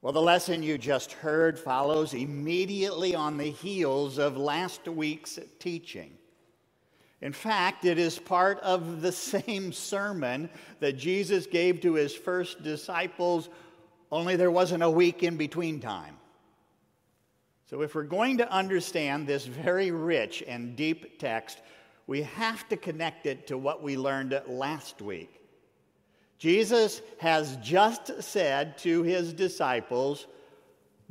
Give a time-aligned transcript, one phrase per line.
[0.00, 6.12] Well, the lesson you just heard follows immediately on the heels of last week's teaching.
[7.20, 12.62] In fact, it is part of the same sermon that Jesus gave to his first
[12.62, 13.48] disciples,
[14.12, 16.16] only there wasn't a week in between time.
[17.66, 21.60] So, if we're going to understand this very rich and deep text,
[22.06, 25.37] we have to connect it to what we learned last week.
[26.38, 30.26] Jesus has just said to his disciples,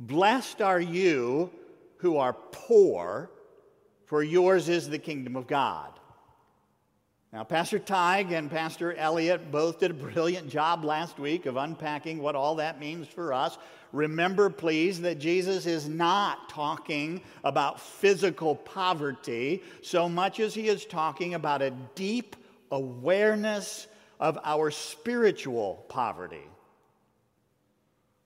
[0.00, 1.50] Blessed are you
[1.98, 3.30] who are poor,
[4.06, 5.92] for yours is the kingdom of God.
[7.30, 12.22] Now, Pastor Tig and Pastor Elliot both did a brilliant job last week of unpacking
[12.22, 13.58] what all that means for us.
[13.92, 20.86] Remember, please, that Jesus is not talking about physical poverty so much as he is
[20.86, 22.34] talking about a deep
[22.70, 23.88] awareness
[24.20, 26.46] of our spiritual poverty.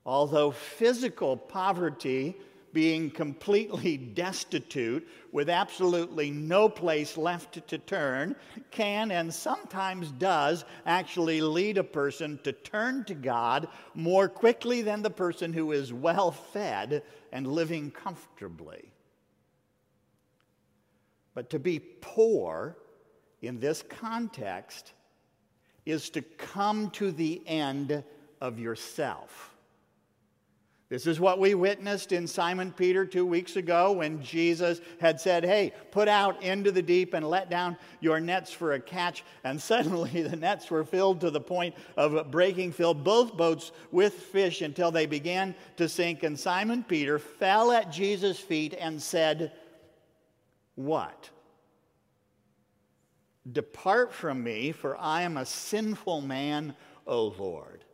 [0.04, 2.36] Although physical poverty
[2.72, 8.34] being completely destitute with absolutely no place left to turn
[8.70, 15.02] can and sometimes does actually lead a person to turn to God more quickly than
[15.02, 18.90] the person who is well fed and living comfortably.
[21.34, 22.76] But to be poor
[23.40, 24.92] in this context
[25.84, 28.04] is to come to the end
[28.40, 29.52] of yourself.
[30.92, 35.42] This is what we witnessed in Simon Peter two weeks ago when Jesus had said,
[35.42, 39.24] Hey, put out into the deep and let down your nets for a catch.
[39.42, 44.12] And suddenly the nets were filled to the point of breaking, filled both boats with
[44.12, 46.24] fish until they began to sink.
[46.24, 49.52] And Simon Peter fell at Jesus' feet and said,
[50.74, 51.30] What?
[53.50, 56.74] Depart from me, for I am a sinful man,
[57.06, 57.84] O Lord.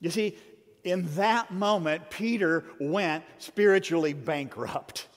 [0.00, 0.36] You see,
[0.84, 5.08] in that moment, Peter went spiritually bankrupt.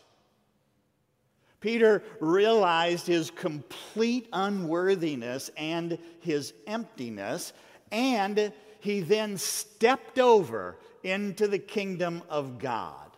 [1.59, 7.53] Peter realized his complete unworthiness and his emptiness,
[7.91, 13.10] and he then stepped over into the kingdom of God.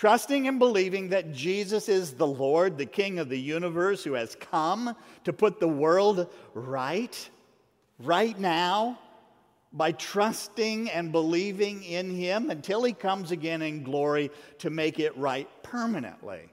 [0.00, 4.34] Trusting and believing that Jesus is the Lord, the King of the universe, who has
[4.34, 7.30] come to put the world right,
[7.98, 8.98] right now,
[9.74, 14.30] by trusting and believing in Him until He comes again in glory
[14.60, 16.48] to make it right permanently.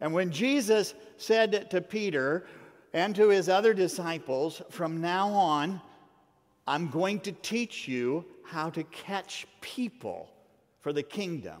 [0.00, 2.46] And when Jesus said to Peter
[2.94, 5.78] and to his other disciples, From now on,
[6.66, 10.30] I'm going to teach you how to catch people
[10.80, 11.60] for the kingdom.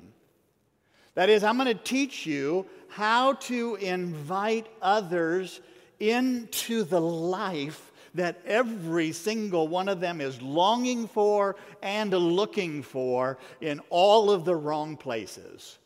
[1.14, 5.60] That is, I'm going to teach you how to invite others
[6.00, 13.38] into the life that every single one of them is longing for and looking for
[13.60, 15.78] in all of the wrong places.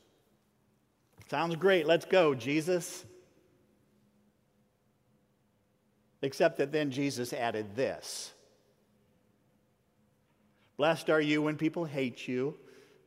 [1.31, 1.87] Sounds great.
[1.87, 3.05] Let's go, Jesus.
[6.23, 8.33] Except that then Jesus added this
[10.77, 12.57] Blessed are you when people hate you,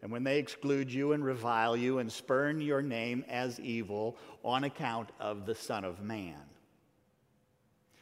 [0.01, 4.63] and when they exclude you and revile you and spurn your name as evil on
[4.63, 6.39] account of the Son of Man.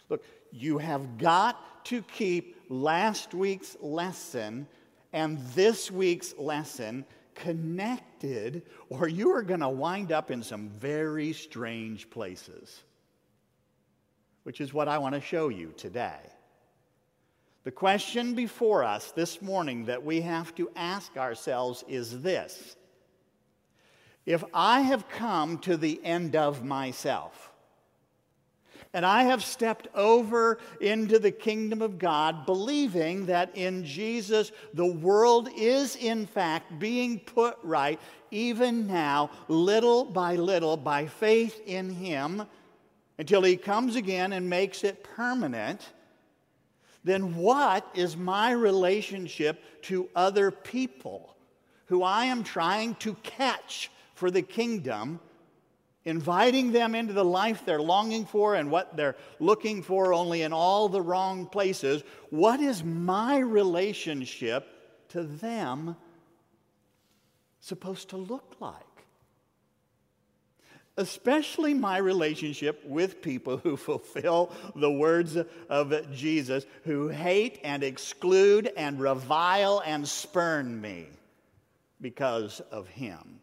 [0.09, 4.67] Look, you have got to keep last week's lesson
[5.13, 11.33] and this week's lesson connected, or you are going to wind up in some very
[11.33, 12.83] strange places,
[14.43, 16.19] which is what I want to show you today.
[17.67, 22.77] The question before us this morning that we have to ask ourselves is this
[24.25, 27.51] If I have come to the end of myself,
[28.93, 34.85] and I have stepped over into the kingdom of God, believing that in Jesus the
[34.85, 37.99] world is in fact being put right,
[38.31, 42.43] even now, little by little, by faith in Him,
[43.17, 45.91] until He comes again and makes it permanent.
[47.07, 51.37] Then, what is my relationship to other people
[51.85, 55.21] who I am trying to catch for the kingdom?
[56.03, 60.53] inviting them into the life they're longing for and what they're looking for, only in
[60.53, 62.01] all the wrong places.
[62.29, 64.65] What is my relationship
[65.09, 65.97] to them
[67.59, 68.86] supposed to look like?
[70.97, 75.37] Especially my relationship with people who fulfill the words
[75.69, 81.05] of Jesus, who hate and exclude and revile and spurn me
[82.01, 83.39] because of Him.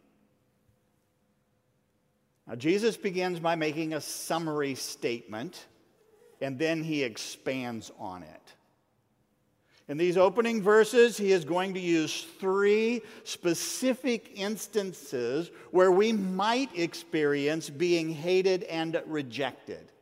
[2.47, 5.65] Now, Jesus begins by making a summary statement,
[6.41, 8.44] and then he expands on it.
[9.87, 16.71] In these opening verses, he is going to use three specific instances where we might
[16.75, 19.93] experience being hated and rejected.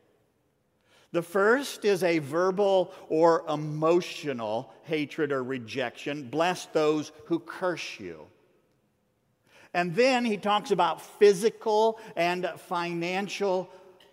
[1.11, 6.29] The first is a verbal or emotional hatred or rejection.
[6.29, 8.25] Bless those who curse you.
[9.73, 13.69] And then he talks about physical and financial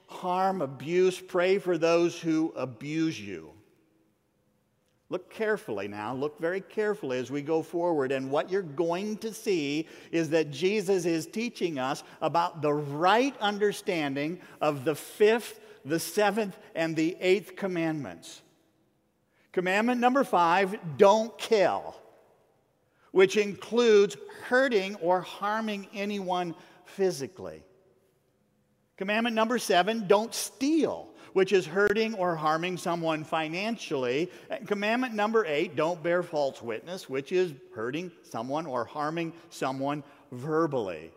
[0.08, 1.20] harm, abuse.
[1.20, 3.52] Pray for those who abuse you.
[5.10, 8.12] Look carefully now, look very carefully as we go forward.
[8.12, 13.34] And what you're going to see is that Jesus is teaching us about the right
[13.40, 18.40] understanding of the fifth, the seventh, and the eighth commandments.
[19.50, 21.96] Commandment number five don't kill,
[23.10, 26.54] which includes hurting or harming anyone
[26.84, 27.64] physically.
[28.96, 34.30] Commandment number seven don't steal which is hurting or harming someone financially.
[34.48, 40.02] And commandment number eight, don't bear false witness, which is hurting someone or harming someone
[40.32, 41.12] verbally.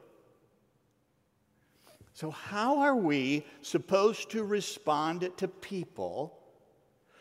[2.14, 6.38] So, how are we supposed to respond to people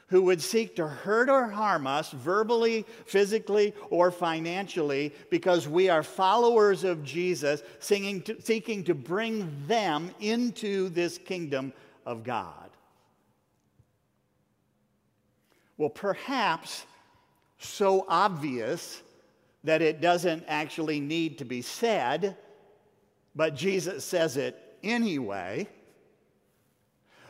[0.08, 6.02] who would seek to hurt or harm us verbally, physically, or financially because we are
[6.02, 11.72] followers of Jesus, to, seeking to bring them into this kingdom
[12.04, 12.71] of God?
[15.76, 16.84] Well, perhaps
[17.58, 19.02] so obvious
[19.64, 22.36] that it doesn't actually need to be said,
[23.34, 25.68] but Jesus says it anyway.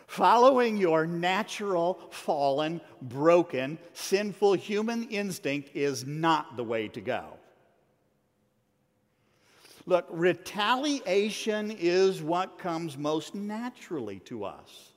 [0.07, 7.25] Following your natural, fallen, broken, sinful human instinct is not the way to go.
[9.87, 14.92] Look, retaliation is what comes most naturally to us.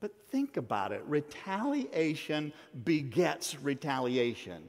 [0.00, 2.52] But think about it retaliation
[2.84, 4.68] begets retaliation.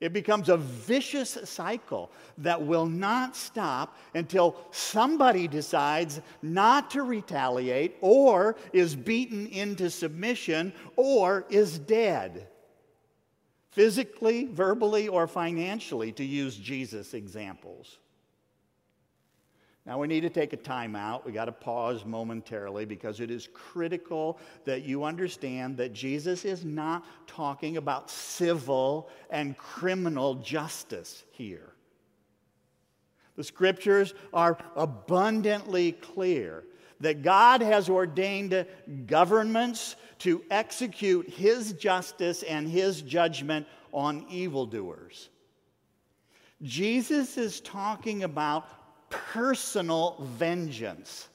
[0.00, 7.96] It becomes a vicious cycle that will not stop until somebody decides not to retaliate,
[8.00, 12.46] or is beaten into submission, or is dead.
[13.70, 17.98] Physically, verbally, or financially, to use Jesus' examples.
[19.88, 21.24] Now, we need to take a time out.
[21.24, 26.62] We got to pause momentarily because it is critical that you understand that Jesus is
[26.62, 31.72] not talking about civil and criminal justice here.
[33.36, 36.64] The scriptures are abundantly clear
[37.00, 38.66] that God has ordained
[39.06, 45.30] governments to execute his justice and his judgment on evildoers.
[46.60, 48.68] Jesus is talking about
[49.10, 51.28] personal vengeance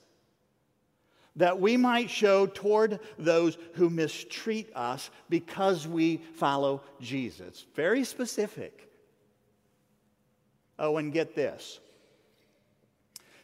[1.36, 7.66] that we might show toward those who mistreat us because we follow Jesus.
[7.76, 8.90] Very specific.
[10.78, 11.80] Oh, and get this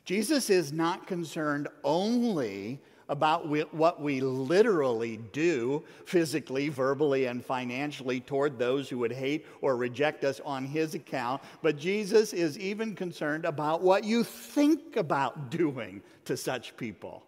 [0.05, 8.57] Jesus is not concerned only about what we literally do physically, verbally, and financially toward
[8.57, 13.45] those who would hate or reject us on his account, but Jesus is even concerned
[13.45, 17.23] about what you think about doing to such people.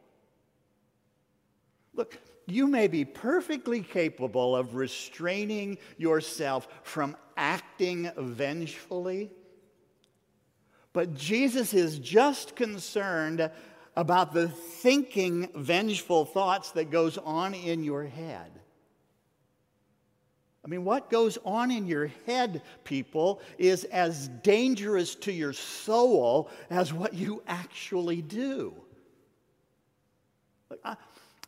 [1.96, 9.32] Look, you may be perfectly capable of restraining yourself from acting vengefully,
[10.94, 13.50] but Jesus is just concerned
[13.96, 18.52] about the thinking vengeful thoughts that goes on in your head.
[20.64, 26.50] I mean, what goes on in your head, people, is as dangerous to your soul
[26.70, 28.74] as what you actually do.
[30.86, 30.96] I,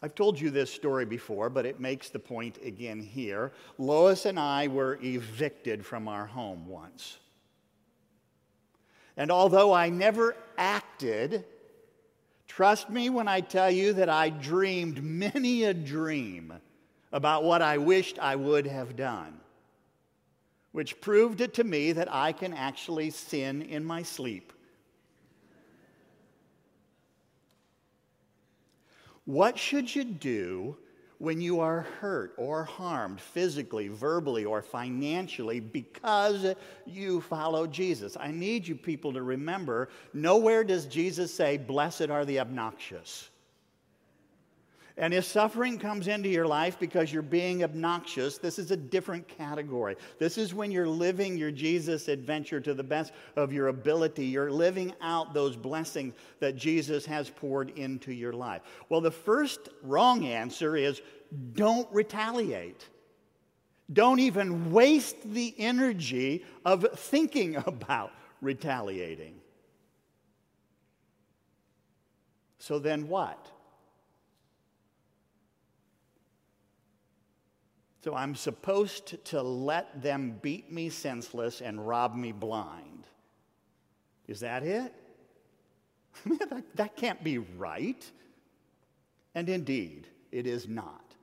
[0.02, 3.54] have told you this story before, but it makes the point again here.
[3.78, 7.20] Lois and I were evicted from our home once.
[9.16, 11.46] And although I never acted
[12.56, 16.54] Trust me when I tell you that I dreamed many a dream
[17.12, 19.40] about what I wished I would have done,
[20.72, 24.54] which proved it to me that I can actually sin in my sleep.
[29.26, 30.78] What should you do
[31.24, 36.54] when you are hurt or harmed physically, verbally, or financially because
[36.86, 38.18] you follow Jesus.
[38.20, 43.30] I need you people to remember nowhere does Jesus say, Blessed are the obnoxious.
[44.96, 49.28] And if suffering comes into your life because you're being obnoxious, this is a different
[49.28, 49.96] category.
[50.20, 54.26] This is when you're living your Jesus adventure to the best of your ability.
[54.26, 58.62] You're living out those blessings that Jesus has poured into your life.
[58.90, 61.02] Well, the first wrong answer is
[61.54, 62.88] don't retaliate.
[63.92, 69.40] Don't even waste the energy of thinking about retaliating.
[72.60, 73.50] So then what?
[78.04, 83.08] So I'm supposed to let them beat me senseless and rob me blind.
[84.28, 84.94] Is that it?
[86.26, 88.06] that, that can't be right.
[89.36, 91.16] And indeed, it is not.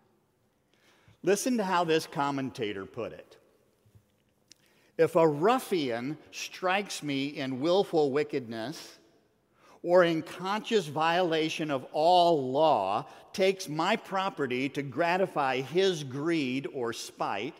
[1.22, 3.36] Listen to how this commentator put it.
[4.96, 8.99] If a ruffian strikes me in willful wickedness
[9.82, 16.92] or in conscious violation of all law, takes my property to gratify his greed or
[16.92, 17.54] spite,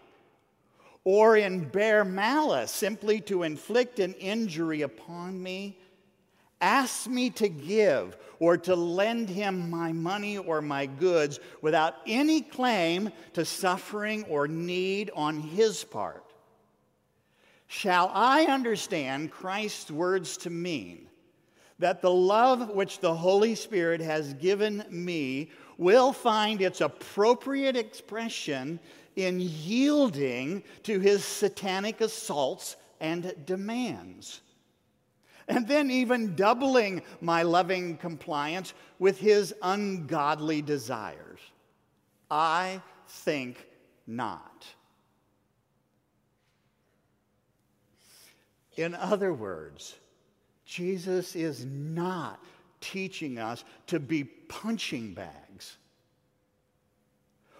[1.04, 5.78] or in bare malice simply to inflict an injury upon me,
[6.60, 12.42] asks me to give or to lend him my money or my goods without any
[12.42, 16.24] claim to suffering or need on his part.
[17.66, 21.06] Shall I understand Christ's words to mean
[21.80, 28.78] that the love which the Holy Spirit has given me will find its appropriate expression
[29.16, 34.40] in yielding to his satanic assaults and demands?
[35.50, 41.40] and then even doubling my loving compliance with his ungodly desires?
[42.30, 43.66] I think
[44.06, 44.64] not.
[48.76, 49.96] In other words,
[50.70, 52.38] Jesus is not
[52.80, 55.78] teaching us to be punching bags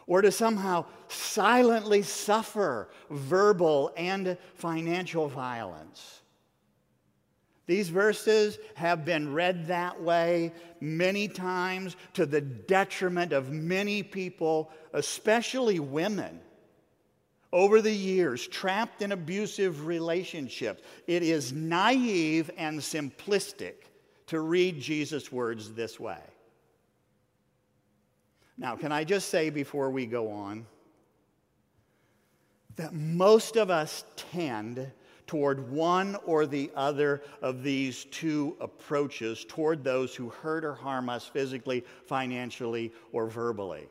[0.06, 6.20] or to somehow silently suffer verbal and financial violence.
[7.66, 14.70] These verses have been read that way many times to the detriment of many people,
[14.92, 16.40] especially women,
[17.52, 20.83] over the years, trapped in abusive relationships.
[21.07, 23.75] It is naive and simplistic
[24.28, 26.21] to read Jesus' words this way.
[28.57, 30.66] Now, can I just say before we go on
[32.76, 34.90] that most of us tend
[35.26, 41.09] toward one or the other of these two approaches toward those who hurt or harm
[41.09, 43.88] us physically, financially, or verbally.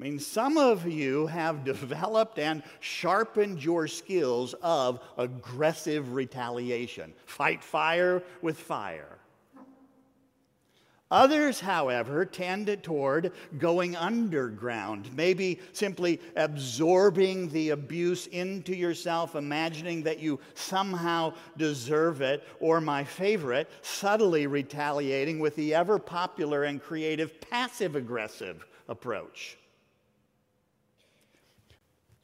[0.00, 7.12] I mean, some of you have developed and sharpened your skills of aggressive retaliation.
[7.26, 9.18] Fight fire with fire.
[11.10, 20.20] Others, however, tend toward going underground, maybe simply absorbing the abuse into yourself, imagining that
[20.20, 27.40] you somehow deserve it, or my favorite, subtly retaliating with the ever popular and creative
[27.40, 29.58] passive aggressive approach.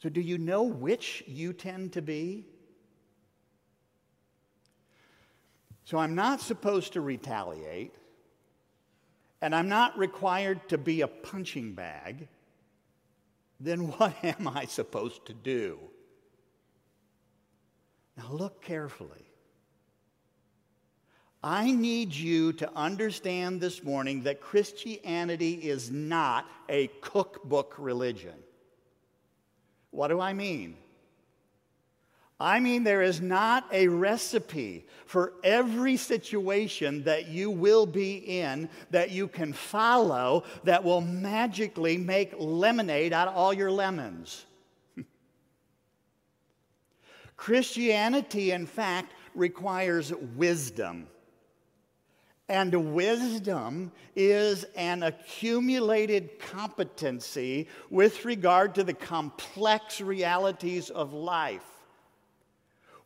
[0.06, 2.46] So, do you know which you tend to be?
[5.84, 7.92] So, I'm not supposed to retaliate
[9.42, 12.28] and I'm not required to be a punching bag,
[13.58, 15.76] then what am I supposed to do?
[18.16, 19.26] Now, look carefully.
[21.42, 28.34] I need you to understand this morning that Christianity is not a cookbook religion.
[29.96, 30.76] What do I mean?
[32.38, 38.68] I mean, there is not a recipe for every situation that you will be in
[38.90, 44.44] that you can follow that will magically make lemonade out of all your lemons.
[47.38, 51.06] Christianity, in fact, requires wisdom.
[52.48, 61.66] And wisdom is an accumulated competency with regard to the complex realities of life.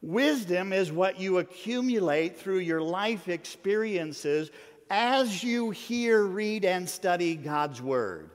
[0.02, 4.50] Wisdom is what you accumulate through your life experiences
[4.90, 8.30] as you hear, read, and study God's Word,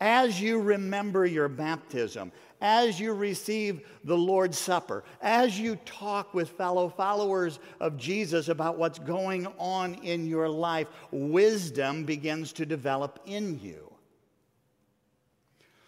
[0.00, 6.50] as you remember your baptism, as you receive the Lord's Supper, as you talk with
[6.50, 13.20] fellow followers of Jesus about what's going on in your life, wisdom begins to develop
[13.26, 13.92] in you.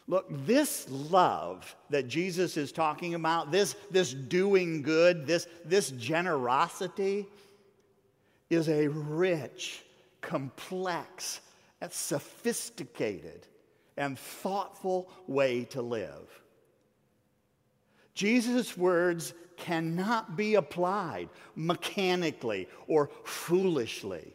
[0.06, 7.26] Look, this love that Jesus is talking about, this, this doing good, this, this generosity,
[8.48, 9.84] is a rich,
[10.22, 11.40] complex,
[11.90, 13.46] sophisticated
[13.98, 16.40] and thoughtful way to live.
[18.14, 24.34] Jesus' words cannot be applied mechanically or foolishly.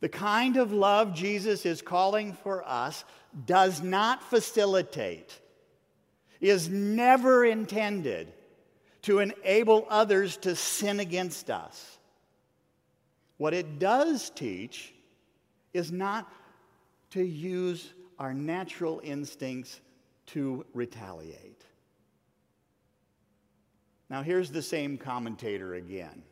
[0.00, 3.04] The kind of love Jesus is calling for us
[3.46, 5.40] does not facilitate
[6.42, 8.32] is never intended
[9.02, 11.98] to enable others to sin against us.
[13.38, 14.92] What it does teach
[15.72, 16.30] is not
[17.10, 19.80] to use our natural instincts
[20.26, 21.64] to retaliate.
[24.08, 26.22] Now, here's the same commentator again.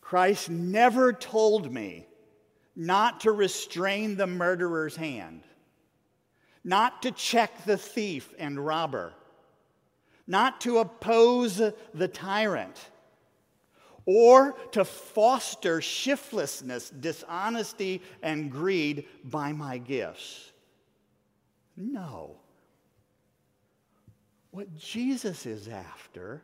[0.00, 2.06] Christ never told me
[2.76, 5.42] not to restrain the murderer's hand,
[6.62, 9.12] not to check the thief and robber,
[10.24, 11.60] not to oppose
[11.92, 12.78] the tyrant,
[14.06, 20.52] or to foster shiftlessness, dishonesty, and greed by my gifts.
[21.76, 22.36] No.
[24.50, 26.42] What Jesus is after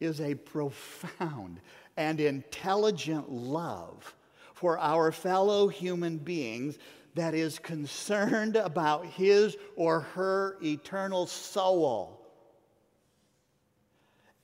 [0.00, 1.60] is a profound
[1.96, 4.14] and intelligent love
[4.54, 6.78] for our fellow human beings
[7.14, 12.17] that is concerned about his or her eternal soul.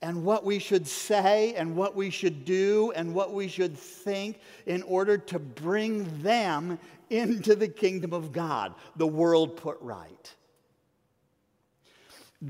[0.04, 4.38] And what we should say, and what we should do, and what we should think
[4.66, 10.34] in order to bring them into the kingdom of God, the world put right.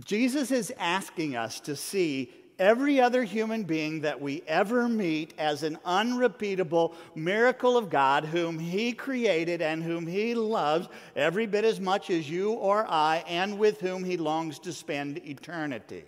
[0.04, 5.62] Jesus is asking us to see every other human being that we ever meet as
[5.62, 11.78] an unrepeatable miracle of God whom He created and whom He loves every bit as
[11.78, 16.02] much as you or I, and with whom He longs to spend eternity.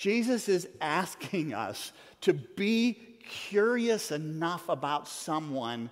[0.00, 1.92] Jesus is asking us
[2.22, 5.90] to be curious enough about someone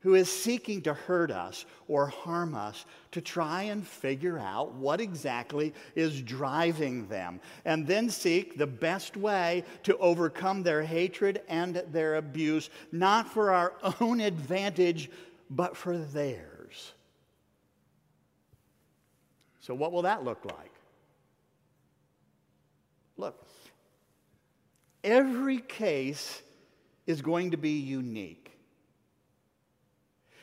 [0.00, 5.00] who is seeking to hurt us or harm us to try and figure out what
[5.00, 11.76] exactly is driving them, and then seek the best way to overcome their hatred and
[11.92, 15.08] their abuse, not for our own advantage,
[15.50, 16.94] but for theirs.
[19.60, 20.72] So, what will that look like?
[23.18, 23.44] Look,
[25.04, 26.42] every case
[27.06, 28.52] is going to be unique.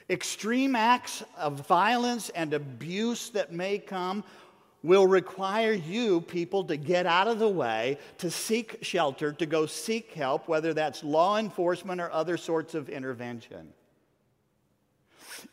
[0.09, 4.23] Extreme acts of violence and abuse that may come
[4.83, 9.65] will require you, people, to get out of the way, to seek shelter, to go
[9.65, 13.73] seek help, whether that's law enforcement or other sorts of intervention.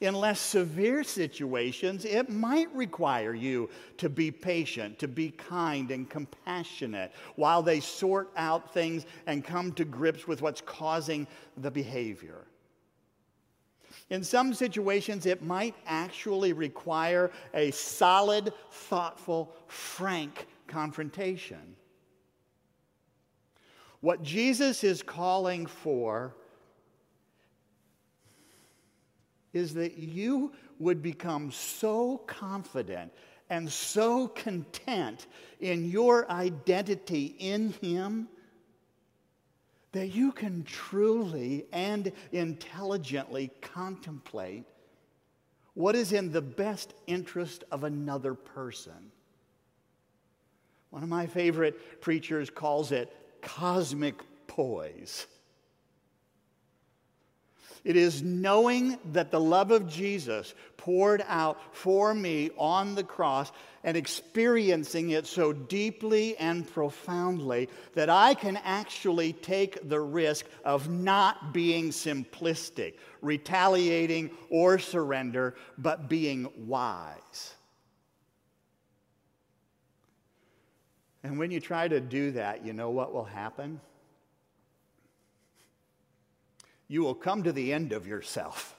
[0.00, 6.08] In less severe situations, it might require you to be patient, to be kind and
[6.08, 12.46] compassionate while they sort out things and come to grips with what's causing the behavior.
[14.10, 21.76] In some situations, it might actually require a solid, thoughtful, frank confrontation.
[24.00, 26.34] What Jesus is calling for
[29.52, 33.12] is that you would become so confident
[33.50, 35.26] and so content
[35.60, 38.28] in your identity in Him
[39.92, 44.64] that you can truly and intelligently contemplate
[45.74, 49.12] what is in the best interest of another person.
[50.90, 55.26] One of my favorite preachers calls it cosmic poise.
[57.84, 63.50] It is knowing that the love of Jesus poured out for me on the cross
[63.82, 70.88] and experiencing it so deeply and profoundly that I can actually take the risk of
[70.88, 77.54] not being simplistic, retaliating, or surrender, but being wise.
[81.24, 83.80] And when you try to do that, you know what will happen?
[86.92, 88.76] You will come to the end of yourself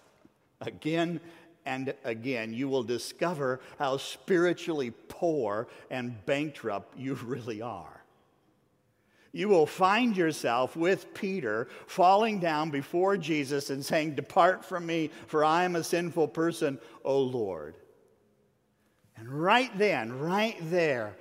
[0.61, 1.19] again
[1.65, 2.53] and again.
[2.53, 8.03] You will discover how spiritually poor and bankrupt you really are.
[9.31, 15.09] You will find yourself with Peter falling down before Jesus and saying, Depart from me,
[15.25, 17.73] for I am a sinful person, O Lord.
[19.17, 21.15] And right then, right there,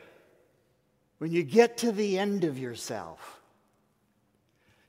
[1.16, 3.40] when you get to the end of yourself,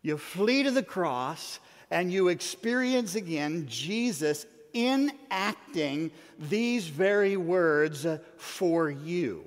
[0.02, 8.06] you flee to the cross and you experience again Jesus enacting these very words
[8.38, 9.46] for you.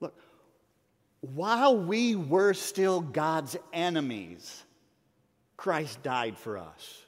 [0.00, 0.14] Look,
[1.20, 4.62] while we were still God's enemies,
[5.56, 7.02] Christ died for us.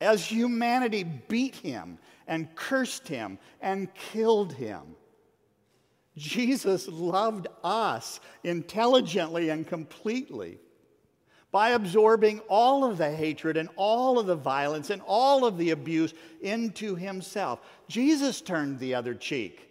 [0.00, 4.82] As humanity beat him and cursed him and killed him,
[6.16, 10.58] Jesus loved us intelligently and completely.
[11.52, 15.70] by absorbing all of the hatred and all of the violence and all of the
[15.70, 17.60] abuse into himself.
[17.88, 19.68] Jesus turned the other cheek.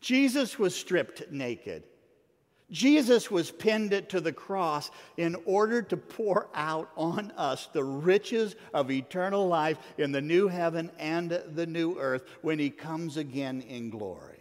[0.00, 1.84] Jesus was stripped naked.
[2.70, 8.54] Jesus was pinned to the cross in order to pour out on us the riches
[8.72, 13.62] of eternal life in the new heaven and the new earth when he comes again
[13.62, 14.39] in glory.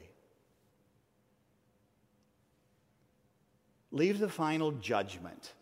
[3.92, 5.54] Leave the final judgment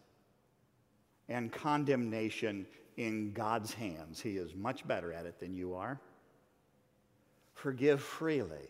[1.29, 2.65] and condemnation
[2.97, 4.19] in God's hands.
[4.19, 5.99] He is much better at it than you are.
[7.53, 8.69] Forgive freely.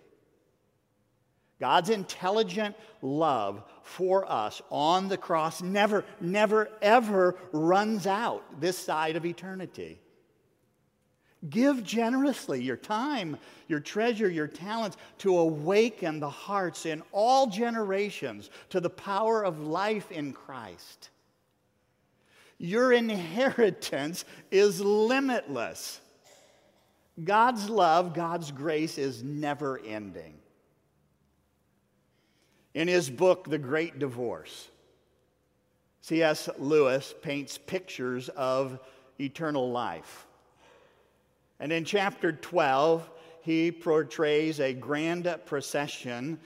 [1.60, 9.15] God's intelligent love for us on the cross never, never, ever runs out this side
[9.15, 10.00] of eternity.
[11.50, 18.50] Give generously your time, your treasure, your talents to awaken the hearts in all generations
[18.69, 21.10] to the power of life in Christ.
[22.58, 26.02] Your inheritance is limitless.
[27.23, 30.34] God's love, God's grace is never ending.
[32.73, 34.69] In his book, The Great Divorce,
[36.02, 36.50] C.S.
[36.60, 38.80] Lewis paints pictures of
[39.19, 40.26] eternal life.
[41.60, 43.10] And in chapter 12,
[43.41, 46.39] he portrays a grand procession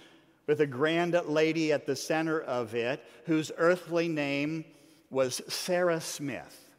[0.48, 4.66] with a grand lady at the center of it, whose earthly name
[5.10, 6.70] was Sarah Smith.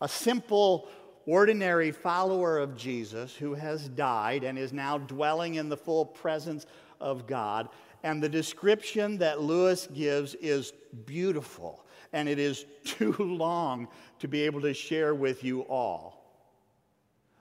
[0.00, 0.88] A simple,
[1.26, 6.66] ordinary follower of Jesus who has died and is now dwelling in the full presence
[7.00, 7.68] of God.
[8.02, 10.72] And the description that Lewis gives is
[11.04, 13.88] beautiful, and it is too long
[14.20, 16.17] to be able to share with you all.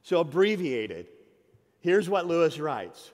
[0.08, 1.08] So, abbreviated,
[1.82, 3.12] here's what Lewis writes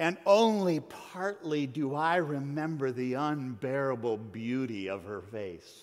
[0.00, 5.82] And only partly do I remember the unbearable beauty of her face.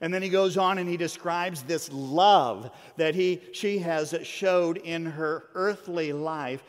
[0.00, 4.78] And then he goes on and he describes this love that he, she has showed
[4.78, 6.64] in her earthly life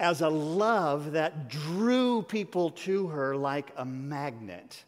[0.00, 4.84] as a love that drew people to her like a magnet.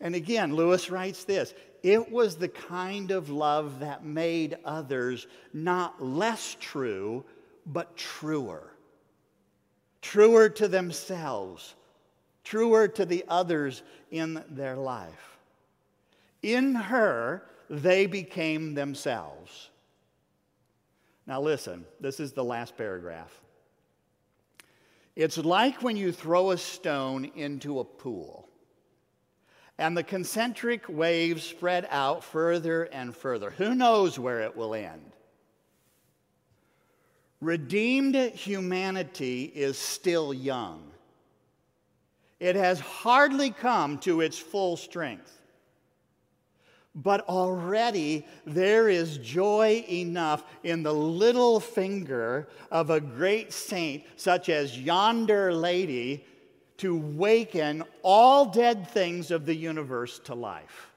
[0.00, 1.52] And again, Lewis writes this
[1.82, 7.24] it was the kind of love that made others not less true,
[7.66, 8.72] but truer.
[10.02, 11.74] Truer to themselves,
[12.44, 15.38] truer to the others in their life.
[16.42, 19.70] In her, they became themselves.
[21.26, 23.40] Now, listen, this is the last paragraph.
[25.16, 28.45] It's like when you throw a stone into a pool
[29.78, 33.50] and the concentric waves spread out further and further.
[33.50, 35.12] Who knows where it will end?
[37.40, 40.82] Redeemed humanity is still young.
[42.40, 45.32] It has hardly come to its full strength.
[46.94, 54.48] But already there is joy enough in the little finger of a great saint, such
[54.48, 56.24] as yonder lady,
[56.78, 60.90] to waken all dead things of the universe to life.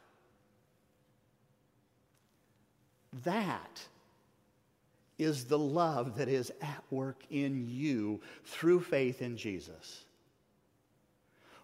[3.24, 3.82] That
[5.18, 10.06] is the love that is at work in you through faith in Jesus.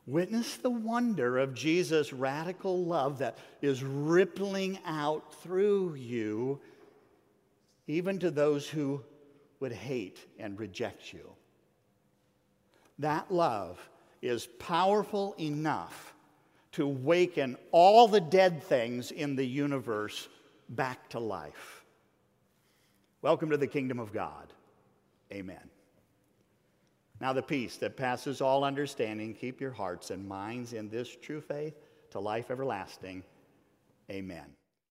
[0.07, 6.59] Witness the wonder of Jesus' radical love that is rippling out through you,
[7.87, 9.01] even to those who
[9.59, 11.31] would hate and reject you.
[12.99, 13.79] That love
[14.25, 16.13] is powerful enough
[16.73, 20.27] to waken all the dead things in the universe
[20.69, 21.83] back to life.
[23.21, 24.51] Welcome to the kingdom of God.
[25.31, 25.69] Amen.
[27.21, 31.41] Now, the peace that passes all understanding, keep your hearts and minds in this true
[31.41, 31.75] faith
[32.11, 33.23] to life everlasting.
[34.11, 34.45] Amen.